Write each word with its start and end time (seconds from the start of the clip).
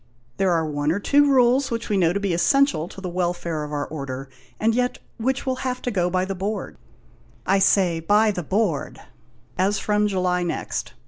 There 0.37 0.49
are 0.51 0.65
one 0.65 0.91
or 0.91 0.99
two 0.99 1.25
of 1.25 1.29
our 1.29 1.35
rules 1.35 1.69
which 1.69 1.87
we 1.87 1.95
know 1.95 2.11
to 2.11 2.19
be 2.19 2.33
essential 2.33 2.87
to 2.87 2.99
the 2.99 3.07
welfare 3.07 3.63
of 3.63 3.71
our 3.71 3.85
Order, 3.85 4.29
and 4.59 4.73
yet 4.73 4.97
which 5.19 5.45
will 5.45 5.57
have 5.57 5.79
to 5.83 5.91
go 5.91 6.09
by 6.09 6.25
the 6.25 6.33
board— 6.33 6.79
I 7.45 7.59
say 7.59 7.99
by 7.99 8.31
the 8.31 8.41
board— 8.41 8.99
as 9.59 9.77
from 9.77 10.07
July 10.07 10.41
next. 10.41 10.93